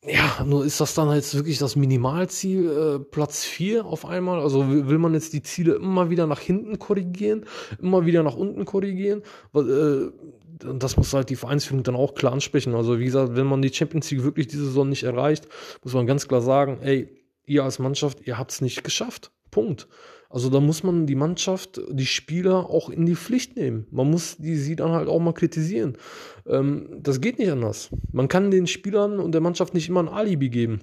ja, 0.05 0.45
nur 0.45 0.65
ist 0.65 0.81
das 0.81 0.95
dann 0.95 1.15
jetzt 1.15 1.35
wirklich 1.37 1.59
das 1.59 1.77
Minimalziel, 1.77 2.69
äh, 2.69 2.99
Platz 2.99 3.45
4 3.45 3.85
auf 3.85 4.05
einmal? 4.05 4.41
Also 4.41 4.69
will, 4.69 4.99
man 4.99 5.15
jetzt 5.15 5.33
die 5.33 5.43
Ziele 5.43 5.75
immer 5.75 6.11
wieder 6.11 6.27
nach 6.27 6.41
hinten 6.41 6.81
korrigieren, 6.81 7.45
immer 7.81 8.05
wieder 8.05 8.25
nach 8.25 8.35
unten 8.35 8.65
korrigieren? 8.65 9.23
Äh, 9.55 10.11
das 10.59 10.97
muss 10.97 11.15
halt 11.15 11.31
die 11.31 11.37
Vereinsführung 11.37 11.85
dann 11.85 11.95
auch 11.95 12.15
klar 12.15 12.33
ansprechen. 12.33 12.75
Also 12.75 12.99
wie 12.99 13.05
gesagt, 13.05 13.37
wenn 13.37 13.47
man 13.47 13.63
die 13.63 13.73
Champions 13.73 14.11
League 14.11 14.25
wirklich 14.25 14.49
diese 14.49 14.65
Saison 14.65 14.89
nicht 14.89 15.05
erreicht, 15.05 15.47
muss 15.85 15.95
man 15.95 16.07
ganz 16.07 16.27
klar 16.27 16.41
sagen, 16.41 16.79
ey, 16.83 17.09
ihr 17.47 17.63
als 17.63 17.79
Mannschaft, 17.79 18.27
ihr 18.27 18.39
habt 18.39 18.51
es 18.51 18.61
nicht 18.61 18.83
geschafft. 18.83 19.31
Punkt. 19.53 19.87
Also 20.29 20.49
da 20.49 20.61
muss 20.61 20.83
man 20.83 21.07
die 21.07 21.15
Mannschaft, 21.15 21.81
die 21.91 22.07
Spieler 22.07 22.71
auch 22.71 22.89
in 22.89 23.07
die 23.07 23.15
Pflicht 23.15 23.55
nehmen. 23.55 23.87
Man 23.91 24.11
muss 24.11 24.39
die 24.39 24.57
sie 24.57 24.75
dann 24.75 24.91
halt 24.91 25.09
auch 25.09 25.21
mal 25.21 25.35
kritisieren. 25.35 25.99
Ähm, 26.47 26.89
das 26.99 27.21
geht 27.21 27.39
nicht 27.39 27.53
anders. 27.53 27.91
Man 28.11 28.29
kann 28.29 28.51
den 28.51 28.67
Spielern 28.67 29.21
und 29.21 29.33
der 29.33 29.43
Mannschaft 29.43 29.75
nicht 29.75 29.89
immer 29.89 30.03
ein 30.03 30.09
Alibi 30.09 30.49
geben. 30.49 30.81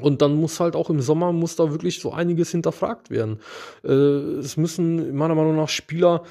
Und 0.00 0.22
dann 0.22 0.34
muss 0.34 0.58
halt 0.58 0.74
auch 0.74 0.90
im 0.90 1.00
Sommer 1.00 1.32
muss 1.32 1.54
da 1.54 1.70
wirklich 1.70 2.00
so 2.00 2.12
einiges 2.12 2.50
hinterfragt 2.50 3.10
werden. 3.10 3.38
Äh, 3.84 3.92
es 3.92 4.56
müssen 4.56 5.14
meiner 5.14 5.36
Meinung 5.36 5.54
nach 5.54 5.68
Spieler 5.68 6.24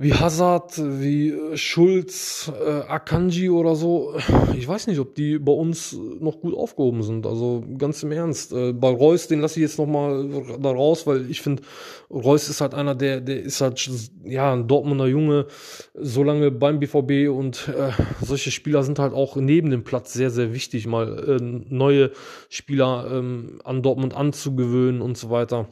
wie 0.00 0.14
Hazard, 0.14 0.78
wie 0.78 1.28
äh, 1.28 1.58
Schulz, 1.58 2.50
äh, 2.58 2.70
Akanji 2.88 3.50
oder 3.50 3.74
so. 3.74 4.14
Ich 4.56 4.66
weiß 4.66 4.86
nicht, 4.86 4.98
ob 4.98 5.14
die 5.14 5.38
bei 5.38 5.52
uns 5.52 5.94
noch 6.18 6.40
gut 6.40 6.54
aufgehoben 6.54 7.02
sind. 7.02 7.26
Also 7.26 7.62
ganz 7.76 8.02
im 8.02 8.10
Ernst. 8.10 8.54
Äh, 8.54 8.72
bei 8.72 8.88
Reus, 8.88 9.28
den 9.28 9.40
lasse 9.40 9.60
ich 9.60 9.62
jetzt 9.62 9.78
noch 9.78 9.86
mal 9.86 10.42
da 10.58 10.70
raus, 10.70 11.06
weil 11.06 11.30
ich 11.30 11.42
finde, 11.42 11.62
Reus 12.08 12.48
ist 12.48 12.62
halt 12.62 12.72
einer, 12.72 12.94
der, 12.94 13.20
der 13.20 13.42
ist 13.42 13.60
halt 13.60 13.90
ja 14.24 14.54
ein 14.54 14.68
Dortmunder 14.68 15.06
Junge, 15.06 15.48
so 15.92 16.22
lange 16.22 16.50
beim 16.50 16.80
BVB 16.80 17.28
und 17.30 17.68
äh, 17.68 17.90
solche 18.24 18.50
Spieler 18.50 18.82
sind 18.84 18.98
halt 18.98 19.12
auch 19.12 19.36
neben 19.36 19.68
dem 19.68 19.84
Platz 19.84 20.14
sehr, 20.14 20.30
sehr 20.30 20.54
wichtig, 20.54 20.86
mal 20.86 21.28
äh, 21.28 21.42
neue 21.42 22.12
Spieler 22.48 23.06
ähm, 23.12 23.60
an 23.64 23.82
Dortmund 23.82 24.14
anzugewöhnen 24.14 25.02
und 25.02 25.18
so 25.18 25.28
weiter 25.28 25.68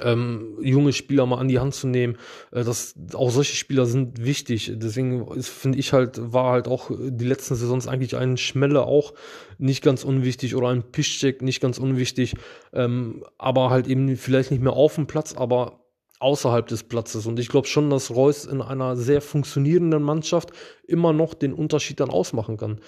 ähm, 0.00 0.58
junge 0.60 0.92
Spieler 0.92 1.26
mal 1.26 1.38
an 1.38 1.48
die 1.48 1.58
Hand 1.60 1.74
zu 1.74 1.86
nehmen. 1.86 2.16
Äh, 2.50 2.64
das, 2.64 2.94
auch 3.14 3.30
solche 3.30 3.54
Spieler 3.54 3.86
sind 3.86 4.24
wichtig. 4.24 4.72
Deswegen 4.74 5.40
finde 5.42 5.78
ich 5.78 5.92
halt, 5.92 6.32
war 6.32 6.52
halt 6.52 6.68
auch 6.68 6.90
die 6.90 7.24
letzten 7.24 7.54
Saisons 7.54 7.86
eigentlich 7.86 8.16
ein 8.16 8.36
Schmelle 8.36 8.84
auch 8.84 9.14
nicht 9.58 9.82
ganz 9.82 10.04
unwichtig 10.04 10.56
oder 10.56 10.68
ein 10.68 10.82
Piszczek 10.82 11.42
nicht 11.42 11.60
ganz 11.60 11.78
unwichtig. 11.78 12.34
Ähm, 12.72 13.24
aber 13.38 13.70
halt 13.70 13.86
eben 13.86 14.16
vielleicht 14.16 14.50
nicht 14.50 14.62
mehr 14.62 14.72
auf 14.72 14.96
dem 14.96 15.06
Platz, 15.06 15.34
aber 15.36 15.80
außerhalb 16.18 16.66
des 16.66 16.82
Platzes. 16.82 17.26
Und 17.26 17.38
ich 17.38 17.48
glaube 17.48 17.68
schon, 17.68 17.90
dass 17.90 18.10
Reus 18.10 18.46
in 18.46 18.62
einer 18.62 18.96
sehr 18.96 19.20
funktionierenden 19.20 20.02
Mannschaft 20.02 20.50
immer 20.86 21.12
noch 21.12 21.34
den 21.34 21.52
Unterschied 21.52 22.00
dann 22.00 22.10
ausmachen 22.10 22.56
kann 22.56 22.80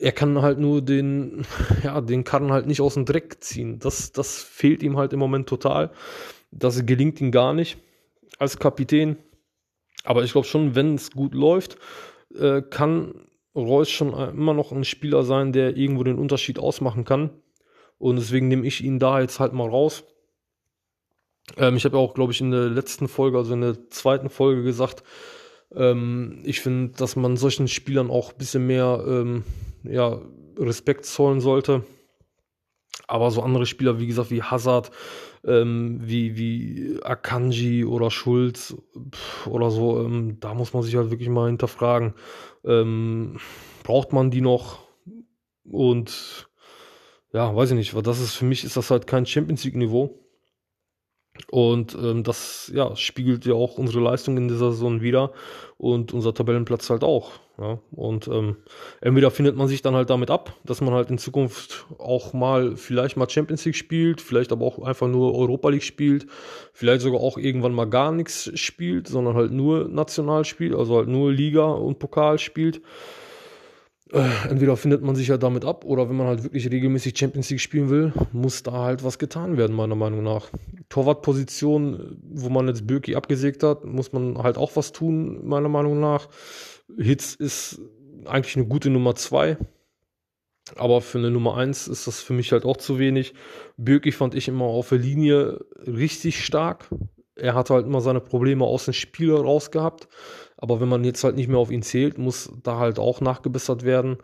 er 0.00 0.12
kann 0.12 0.40
halt 0.42 0.58
nur 0.58 0.82
den, 0.82 1.44
ja, 1.82 2.00
den 2.00 2.24
Karren 2.24 2.52
halt 2.52 2.66
nicht 2.66 2.80
aus 2.80 2.94
dem 2.94 3.04
Dreck 3.04 3.38
ziehen. 3.40 3.78
Das, 3.78 4.12
das 4.12 4.42
fehlt 4.42 4.82
ihm 4.82 4.96
halt 4.96 5.12
im 5.12 5.18
Moment 5.18 5.48
total. 5.48 5.90
Das 6.50 6.84
gelingt 6.86 7.20
ihm 7.20 7.30
gar 7.30 7.52
nicht 7.52 7.78
als 8.38 8.58
Kapitän. 8.58 9.16
Aber 10.04 10.24
ich 10.24 10.32
glaube 10.32 10.46
schon, 10.46 10.74
wenn 10.74 10.94
es 10.94 11.10
gut 11.10 11.34
läuft, 11.34 11.76
äh, 12.34 12.62
kann 12.62 13.26
Reus 13.54 13.90
schon 13.90 14.12
immer 14.12 14.54
noch 14.54 14.72
ein 14.72 14.84
Spieler 14.84 15.24
sein, 15.24 15.52
der 15.52 15.76
irgendwo 15.76 16.04
den 16.04 16.18
Unterschied 16.18 16.58
ausmachen 16.58 17.04
kann. 17.04 17.30
Und 17.98 18.16
deswegen 18.16 18.48
nehme 18.48 18.66
ich 18.66 18.84
ihn 18.84 18.98
da 18.98 19.20
jetzt 19.20 19.40
halt 19.40 19.52
mal 19.52 19.68
raus. 19.68 20.04
Ähm, 21.56 21.76
ich 21.76 21.84
habe 21.84 21.96
ja 21.96 22.02
auch, 22.02 22.14
glaube 22.14 22.32
ich, 22.32 22.40
in 22.40 22.50
der 22.50 22.68
letzten 22.68 23.08
Folge, 23.08 23.38
also 23.38 23.54
in 23.54 23.60
der 23.60 23.88
zweiten 23.90 24.30
Folge 24.30 24.62
gesagt, 24.62 25.02
ähm, 25.74 26.40
ich 26.44 26.60
finde, 26.60 26.92
dass 26.96 27.16
man 27.16 27.36
solchen 27.36 27.68
Spielern 27.68 28.10
auch 28.10 28.32
ein 28.32 28.38
bisschen 28.38 28.66
mehr 28.66 29.04
ähm, 29.06 29.44
ja, 29.84 30.20
Respekt 30.58 31.04
zollen 31.06 31.40
sollte. 31.40 31.84
Aber 33.06 33.30
so 33.30 33.42
andere 33.42 33.64
Spieler, 33.64 33.98
wie 33.98 34.06
gesagt, 34.06 34.30
wie 34.30 34.42
Hazard, 34.42 34.90
ähm, 35.44 36.00
wie, 36.02 36.36
wie 36.36 36.98
Akanji 37.02 37.84
oder 37.84 38.10
Schulz 38.10 38.76
oder 39.46 39.70
so, 39.70 40.00
ähm, 40.00 40.38
da 40.40 40.52
muss 40.54 40.74
man 40.74 40.82
sich 40.82 40.96
halt 40.96 41.10
wirklich 41.10 41.28
mal 41.28 41.46
hinterfragen. 41.46 42.14
Ähm, 42.64 43.38
braucht 43.82 44.12
man 44.12 44.30
die 44.30 44.42
noch? 44.42 44.80
Und 45.64 46.48
ja, 47.32 47.54
weiß 47.54 47.70
ich 47.70 47.76
nicht, 47.76 47.94
weil 47.94 48.02
das 48.02 48.20
ist 48.20 48.34
für 48.34 48.44
mich 48.44 48.64
ist 48.64 48.76
das 48.76 48.90
halt 48.90 49.06
kein 49.06 49.26
Champions 49.26 49.64
League-Niveau. 49.64 50.27
Und 51.50 51.94
ähm, 51.94 52.24
das 52.24 52.70
ja, 52.74 52.94
spiegelt 52.96 53.46
ja 53.46 53.54
auch 53.54 53.78
unsere 53.78 54.00
Leistung 54.00 54.36
in 54.36 54.48
dieser 54.48 54.72
Saison 54.72 55.00
wieder 55.00 55.32
und 55.78 56.12
unser 56.12 56.34
Tabellenplatz 56.34 56.90
halt 56.90 57.04
auch. 57.04 57.32
Ja? 57.58 57.78
Und 57.92 58.28
ähm, 58.28 58.56
entweder 59.00 59.30
findet 59.30 59.56
man 59.56 59.68
sich 59.68 59.82
dann 59.82 59.94
halt 59.94 60.10
damit 60.10 60.30
ab, 60.30 60.54
dass 60.64 60.80
man 60.80 60.94
halt 60.94 61.10
in 61.10 61.18
Zukunft 61.18 61.86
auch 61.98 62.32
mal 62.32 62.76
vielleicht 62.76 63.16
mal 63.16 63.28
Champions 63.28 63.64
League 63.64 63.76
spielt, 63.76 64.20
vielleicht 64.20 64.52
aber 64.52 64.66
auch 64.66 64.78
einfach 64.80 65.08
nur 65.08 65.34
Europa 65.34 65.68
League 65.70 65.82
spielt, 65.82 66.26
vielleicht 66.72 67.02
sogar 67.02 67.20
auch 67.20 67.38
irgendwann 67.38 67.74
mal 67.74 67.86
gar 67.88 68.12
nichts 68.12 68.50
spielt, 68.58 69.08
sondern 69.08 69.34
halt 69.34 69.52
nur 69.52 69.88
national 69.88 70.44
spielt, 70.44 70.74
also 70.74 70.96
halt 70.96 71.08
nur 71.08 71.32
Liga 71.32 71.64
und 71.64 71.98
Pokal 71.98 72.38
spielt. 72.38 72.80
Äh, 74.12 74.48
entweder 74.48 74.76
findet 74.76 75.02
man 75.02 75.16
sich 75.16 75.28
ja 75.28 75.36
damit 75.36 75.64
ab 75.64 75.84
oder 75.84 76.08
wenn 76.08 76.16
man 76.16 76.28
halt 76.28 76.42
wirklich 76.42 76.70
regelmäßig 76.70 77.18
Champions 77.18 77.50
League 77.50 77.60
spielen 77.60 77.90
will, 77.90 78.12
muss 78.32 78.62
da 78.62 78.72
halt 78.72 79.04
was 79.04 79.18
getan 79.18 79.58
werden, 79.58 79.76
meiner 79.76 79.96
Meinung 79.96 80.22
nach. 80.22 80.48
Torwartposition, 80.88 82.16
wo 82.22 82.48
man 82.48 82.68
jetzt 82.68 82.86
Birki 82.86 83.16
abgesägt 83.16 83.62
hat, 83.62 83.84
muss 83.84 84.12
man 84.12 84.38
halt 84.38 84.56
auch 84.56 84.76
was 84.76 84.92
tun, 84.92 85.46
meiner 85.46 85.68
Meinung 85.68 86.00
nach. 86.00 86.28
Hitz 86.96 87.34
ist 87.34 87.80
eigentlich 88.24 88.56
eine 88.56 88.66
gute 88.66 88.88
Nummer 88.88 89.14
zwei, 89.14 89.58
aber 90.76 91.02
für 91.02 91.18
eine 91.18 91.30
Nummer 91.30 91.56
eins 91.58 91.86
ist 91.86 92.06
das 92.06 92.22
für 92.22 92.32
mich 92.32 92.52
halt 92.52 92.64
auch 92.64 92.78
zu 92.78 92.98
wenig. 92.98 93.34
Birki 93.76 94.12
fand 94.12 94.34
ich 94.34 94.48
immer 94.48 94.64
auf 94.64 94.88
der 94.88 94.98
Linie 94.98 95.60
richtig 95.86 96.44
stark. 96.44 96.88
Er 97.34 97.54
hatte 97.54 97.74
halt 97.74 97.86
immer 97.86 98.00
seine 98.00 98.20
Probleme 98.20 98.64
aus 98.64 98.86
dem 98.86 98.94
Spiel 98.94 99.34
raus 99.34 99.70
gehabt. 99.70 100.08
Aber 100.58 100.80
wenn 100.80 100.88
man 100.88 101.04
jetzt 101.04 101.24
halt 101.24 101.36
nicht 101.36 101.48
mehr 101.48 101.58
auf 101.58 101.70
ihn 101.70 101.82
zählt, 101.82 102.18
muss 102.18 102.52
da 102.62 102.78
halt 102.78 102.98
auch 102.98 103.20
nachgebessert 103.20 103.84
werden. 103.84 104.18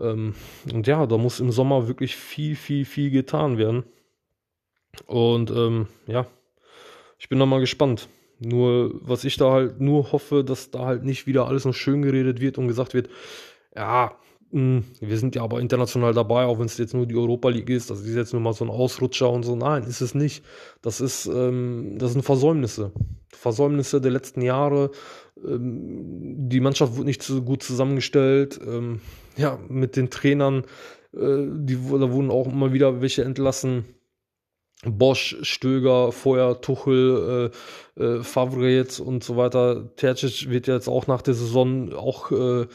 Ähm, 0.00 0.34
und 0.72 0.86
ja, 0.86 1.06
da 1.06 1.18
muss 1.18 1.40
im 1.40 1.52
Sommer 1.52 1.86
wirklich 1.88 2.16
viel, 2.16 2.56
viel, 2.56 2.84
viel 2.84 3.10
getan 3.10 3.58
werden. 3.58 3.84
Und 5.06 5.50
ähm, 5.50 5.86
ja, 6.06 6.26
ich 7.18 7.28
bin 7.28 7.38
da 7.38 7.46
mal 7.46 7.60
gespannt. 7.60 8.08
Nur, 8.40 8.92
was 9.02 9.24
ich 9.24 9.36
da 9.36 9.50
halt 9.50 9.80
nur 9.80 10.12
hoffe, 10.12 10.42
dass 10.42 10.70
da 10.70 10.86
halt 10.86 11.04
nicht 11.04 11.26
wieder 11.26 11.46
alles 11.46 11.64
noch 11.64 11.74
schön 11.74 12.02
geredet 12.02 12.40
wird 12.40 12.56
und 12.56 12.68
gesagt 12.68 12.94
wird, 12.94 13.10
ja, 13.74 14.16
wir 14.50 15.18
sind 15.18 15.34
ja 15.34 15.42
aber 15.42 15.60
international 15.60 16.14
dabei, 16.14 16.44
auch 16.44 16.58
wenn 16.58 16.66
es 16.66 16.78
jetzt 16.78 16.94
nur 16.94 17.06
die 17.06 17.16
Europa 17.16 17.50
League 17.50 17.68
ist, 17.68 17.90
das 17.90 18.00
ist 18.00 18.16
jetzt 18.16 18.32
nur 18.32 18.40
mal 18.40 18.54
so 18.54 18.64
ein 18.64 18.70
Ausrutscher 18.70 19.30
und 19.30 19.42
so. 19.42 19.56
Nein, 19.56 19.82
ist 19.84 20.00
es 20.00 20.14
nicht. 20.14 20.42
Das 20.80 21.00
ist, 21.00 21.26
ähm, 21.26 21.96
das 21.98 22.12
sind 22.12 22.22
Versäumnisse. 22.22 22.92
Versäumnisse 23.32 24.00
der 24.00 24.10
letzten 24.10 24.40
Jahre. 24.40 24.90
Ähm, 25.44 26.48
die 26.48 26.60
Mannschaft 26.60 26.96
wurde 26.96 27.06
nicht 27.06 27.22
so 27.22 27.42
gut 27.42 27.62
zusammengestellt. 27.62 28.58
Ähm, 28.66 29.00
ja, 29.36 29.58
mit 29.68 29.96
den 29.96 30.08
Trainern, 30.08 30.64
äh, 31.14 31.44
die, 31.46 31.76
da 31.76 32.10
wurden 32.10 32.30
auch 32.30 32.46
immer 32.46 32.72
wieder 32.72 33.02
welche 33.02 33.24
entlassen. 33.24 33.84
Bosch, 34.84 35.36
Stöger, 35.42 36.12
vorher 36.12 36.60
Tuchel, 36.60 37.50
äh, 37.98 38.02
äh, 38.02 38.22
Favre 38.22 38.68
jetzt 38.68 39.00
und 39.00 39.24
so 39.24 39.36
weiter. 39.36 39.92
Tercic 39.96 40.50
wird 40.50 40.68
jetzt 40.68 40.88
auch 40.88 41.08
nach 41.08 41.20
der 41.20 41.34
Saison 41.34 41.92
auch 41.92 42.30
äh, 42.30 42.66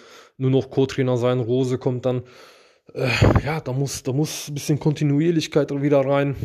nur 0.43 0.51
noch 0.51 0.69
Co-Trainer 0.69 1.17
sein. 1.17 1.39
Rose 1.39 1.77
kommt 1.77 2.05
dann. 2.05 2.23
Äh, 2.93 3.09
ja, 3.43 3.61
da 3.61 3.71
muss, 3.71 4.03
da 4.03 4.11
muss 4.11 4.49
ein 4.49 4.53
bisschen 4.53 4.79
Kontinuierlichkeit 4.79 5.71
wieder 5.81 6.01
rein. 6.01 6.35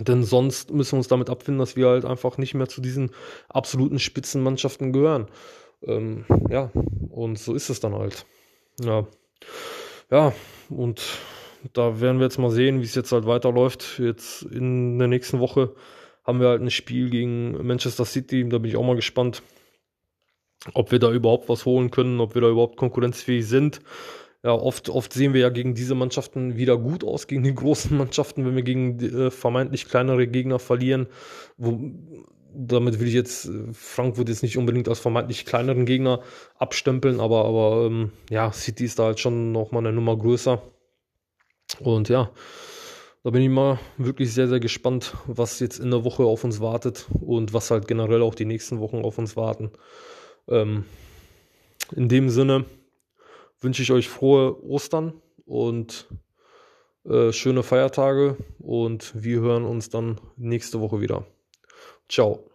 Denn 0.00 0.24
sonst 0.24 0.72
müssen 0.72 0.92
wir 0.92 0.98
uns 0.98 1.08
damit 1.08 1.30
abfinden, 1.30 1.60
dass 1.60 1.76
wir 1.76 1.86
halt 1.86 2.04
einfach 2.04 2.38
nicht 2.38 2.54
mehr 2.54 2.68
zu 2.68 2.80
diesen 2.80 3.10
absoluten 3.48 3.98
Spitzenmannschaften 3.98 4.92
gehören. 4.92 5.28
Ähm, 5.84 6.24
ja, 6.50 6.70
und 7.10 7.38
so 7.38 7.54
ist 7.54 7.70
es 7.70 7.78
dann 7.78 7.94
halt. 7.94 8.26
Ja, 8.82 9.06
ja, 10.10 10.32
und 10.68 11.02
da 11.72 12.00
werden 12.00 12.18
wir 12.18 12.24
jetzt 12.24 12.38
mal 12.38 12.50
sehen, 12.50 12.80
wie 12.80 12.84
es 12.84 12.94
jetzt 12.94 13.12
halt 13.12 13.26
weiterläuft. 13.26 13.98
Jetzt 13.98 14.42
in 14.42 14.98
der 14.98 15.08
nächsten 15.08 15.38
Woche 15.38 15.74
haben 16.24 16.40
wir 16.40 16.48
halt 16.48 16.62
ein 16.62 16.70
Spiel 16.70 17.10
gegen 17.10 17.64
Manchester 17.64 18.04
City. 18.04 18.48
Da 18.48 18.58
bin 18.58 18.70
ich 18.70 18.76
auch 18.76 18.84
mal 18.84 18.96
gespannt, 18.96 19.42
ob 20.74 20.92
wir 20.92 20.98
da 20.98 21.10
überhaupt 21.10 21.48
was 21.48 21.66
holen 21.66 21.90
können, 21.90 22.20
ob 22.20 22.34
wir 22.34 22.42
da 22.42 22.48
überhaupt 22.48 22.76
konkurrenzfähig 22.76 23.46
sind. 23.46 23.80
Ja, 24.44 24.52
oft, 24.52 24.88
oft 24.88 25.12
sehen 25.12 25.34
wir 25.34 25.40
ja 25.40 25.50
gegen 25.50 25.74
diese 25.74 25.94
Mannschaften 25.94 26.56
wieder 26.56 26.76
gut 26.76 27.04
aus, 27.04 27.28
gegen 27.28 27.44
die 27.44 27.54
großen 27.54 27.96
Mannschaften, 27.96 28.44
wenn 28.44 28.56
wir 28.56 28.62
gegen 28.62 28.98
äh, 28.98 29.30
vermeintlich 29.30 29.86
kleinere 29.86 30.26
Gegner 30.26 30.58
verlieren. 30.58 31.06
Wo, 31.56 31.78
damit 32.54 33.00
will 33.00 33.08
ich 33.08 33.14
jetzt 33.14 33.46
äh, 33.46 33.72
Frankfurt 33.72 34.28
jetzt 34.28 34.42
nicht 34.42 34.58
unbedingt 34.58 34.88
als 34.88 34.98
vermeintlich 34.98 35.46
kleineren 35.46 35.86
Gegner 35.86 36.22
abstempeln, 36.56 37.20
aber, 37.20 37.44
aber 37.44 37.86
ähm, 37.86 38.10
ja, 38.30 38.52
City 38.52 38.84
ist 38.84 38.98
da 38.98 39.04
halt 39.04 39.20
schon 39.20 39.52
nochmal 39.52 39.86
eine 39.86 39.92
Nummer 39.92 40.16
größer. 40.16 40.60
Und 41.80 42.08
ja, 42.08 42.30
da 43.22 43.30
bin 43.30 43.42
ich 43.42 43.48
mal 43.48 43.78
wirklich 43.96 44.34
sehr, 44.34 44.48
sehr 44.48 44.60
gespannt, 44.60 45.14
was 45.26 45.60
jetzt 45.60 45.78
in 45.78 45.90
der 45.90 46.04
Woche 46.04 46.24
auf 46.24 46.42
uns 46.42 46.60
wartet 46.60 47.06
und 47.20 47.54
was 47.54 47.70
halt 47.70 47.86
generell 47.86 48.22
auch 48.22 48.34
die 48.34 48.44
nächsten 48.44 48.80
Wochen 48.80 49.04
auf 49.04 49.18
uns 49.18 49.36
warten. 49.36 49.70
Ähm, 50.48 50.84
in 51.94 52.08
dem 52.08 52.30
Sinne 52.30 52.64
wünsche 53.60 53.82
ich 53.82 53.92
euch 53.92 54.08
frohe 54.08 54.62
Ostern 54.64 55.20
und 55.44 56.08
äh, 57.04 57.32
schöne 57.32 57.62
Feiertage 57.62 58.36
und 58.58 59.12
wir 59.14 59.40
hören 59.40 59.64
uns 59.64 59.90
dann 59.90 60.20
nächste 60.36 60.80
Woche 60.80 61.00
wieder. 61.00 61.26
Ciao. 62.08 62.51